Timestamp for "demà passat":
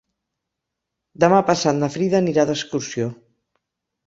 1.23-1.77